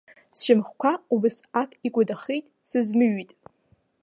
Сшьамхқәа 0.37 0.91
убасҟак 1.13 1.71
икәадахеит, 1.87 2.45
сызмыҩит. 2.69 3.31